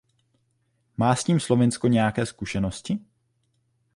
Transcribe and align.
Má 0.97 1.15
s 1.15 1.23
tím 1.23 1.39
Slovinsko 1.39 1.87
nějaké 1.87 2.25
zkušenosti? 2.25 2.99